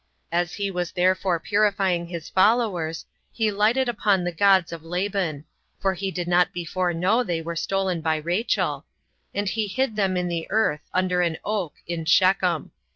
[0.31, 5.45] As he was therefore purifying his followers, he lighted upon the gods of Laban;
[5.79, 8.83] [for he did not before know they were stolen by Rachel;]
[9.31, 12.71] and he hid them in the earth, under an oak, in Shechem.